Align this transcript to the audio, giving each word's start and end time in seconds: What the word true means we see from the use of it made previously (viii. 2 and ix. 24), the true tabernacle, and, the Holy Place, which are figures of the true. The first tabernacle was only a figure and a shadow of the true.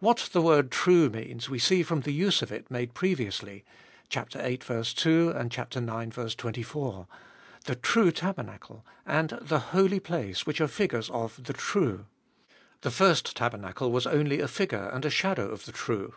What 0.00 0.28
the 0.32 0.42
word 0.42 0.72
true 0.72 1.08
means 1.08 1.48
we 1.48 1.60
see 1.60 1.84
from 1.84 2.00
the 2.00 2.10
use 2.12 2.42
of 2.42 2.50
it 2.50 2.68
made 2.68 2.94
previously 2.94 3.64
(viii. 4.12 4.56
2 4.56 5.30
and 5.30 5.56
ix. 5.56 6.34
24), 6.34 7.06
the 7.66 7.76
true 7.76 8.10
tabernacle, 8.10 8.84
and, 9.06 9.38
the 9.40 9.60
Holy 9.70 10.00
Place, 10.00 10.44
which 10.46 10.60
are 10.60 10.66
figures 10.66 11.10
of 11.10 11.44
the 11.44 11.52
true. 11.52 12.06
The 12.80 12.90
first 12.90 13.36
tabernacle 13.36 13.92
was 13.92 14.04
only 14.04 14.40
a 14.40 14.48
figure 14.48 14.88
and 14.92 15.04
a 15.04 15.10
shadow 15.10 15.50
of 15.50 15.64
the 15.66 15.70
true. 15.70 16.16